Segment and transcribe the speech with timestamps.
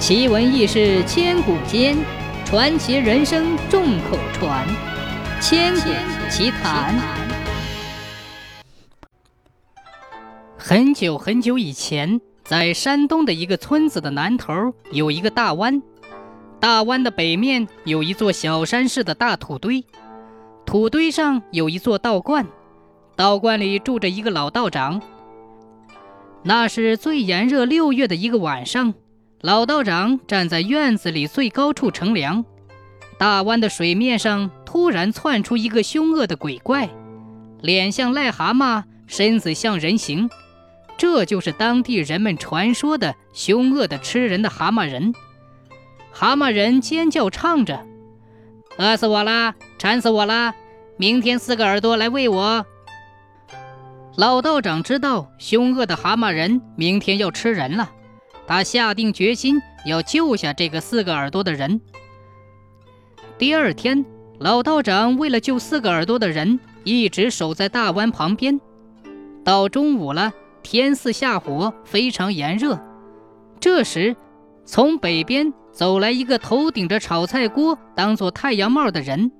[0.00, 1.94] 奇闻异事千古间，
[2.46, 4.66] 传奇人生众口传。
[5.42, 5.90] 千古
[6.30, 6.98] 奇谈。
[10.56, 15.82] 很久很久以前，在山东的一个村子的南头有一个大湾，
[16.58, 19.84] 大湾的北面有一座小山似的大土堆，
[20.64, 22.46] 土堆上有一座道观，
[23.16, 25.02] 道观里住着一个老道长。
[26.42, 28.94] 那是最炎热六月的一个晚上。
[29.42, 32.44] 老道长站在院子里最高处乘凉，
[33.18, 36.90] 大湾的水面上突然窜出一个凶恶的鬼怪，
[37.62, 40.28] 脸像癞蛤蟆，身子像人形，
[40.98, 45.14] 这就是当地人们传说的凶恶的吃人的蛤蟆人。
[46.12, 47.80] 蛤蟆人尖叫唱着
[48.76, 50.54] ：“饿死我啦，馋死我啦！
[50.98, 52.66] 明天四个耳朵来喂我。”
[54.18, 57.90] 老道长知道凶恶的蛤蟆人明天要吃人了。
[58.50, 61.80] 他下定决心要救下这个四个耳朵的人。
[63.38, 64.04] 第二天，
[64.40, 68.60] 老道长为了救四个耳朵的人，一直守在大湾旁边。
[69.44, 70.32] 到中午了，
[70.64, 72.76] 天似下火，非常炎热。
[73.60, 74.16] 这时，
[74.64, 79.30] 从北边走来一个头顶着炒菜锅当做太阳帽的人，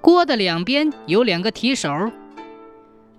[0.00, 1.88] 锅的两边有两个提手。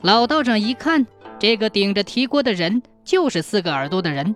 [0.02, 1.08] 老道长一看，
[1.40, 4.36] 这个顶着提锅的人就是四个耳朵的人。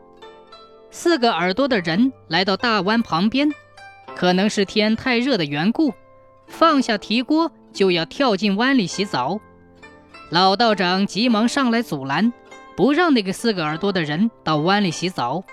[0.92, 3.50] 四个耳朵的人来到大湾旁边，
[4.16, 5.94] 可能是天太热的缘故，
[6.48, 9.40] 放下提锅就要跳进湾里洗澡。
[10.32, 12.34] 老道长急忙上来阻拦，
[12.76, 15.44] 不让那个四个耳朵的人到湾里洗澡。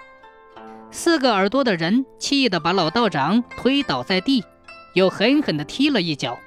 [0.90, 4.42] 四个耳朵的人气得把老道长推倒在地，
[4.94, 6.38] 又狠狠地踢了一脚，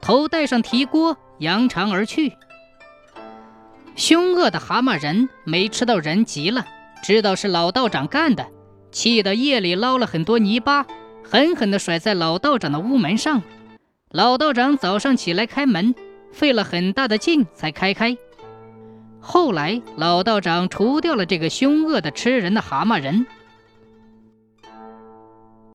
[0.00, 2.32] 头戴上提锅，扬长而去。
[3.96, 6.64] 凶恶的蛤蟆人没吃到人，急了。
[7.02, 8.46] 知道是老道长干的，
[8.92, 10.86] 气得夜里捞了很多泥巴，
[11.24, 13.42] 狠狠地甩在老道长的屋门上。
[14.10, 15.94] 老道长早上起来开门，
[16.32, 18.16] 费了很大的劲才开开。
[19.20, 23.26] 后来，老道长除掉了这个凶恶的吃人的蛤蟆人。